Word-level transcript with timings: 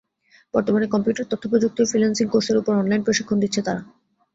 বর্তমানে 0.53 0.87
কম্পিউটার, 0.87 1.29
তথ্যপ্রযুক্তি 1.31 1.79
ও 1.81 1.89
ফ্রিল্যান্সিং 1.89 2.25
কোর্সের 2.27 2.59
ওপর 2.59 2.73
অনলাইন 2.75 3.01
প্রশিক্ষণ 3.03 3.37
দিচ্ছে 3.39 3.61
তারা। 3.67 3.81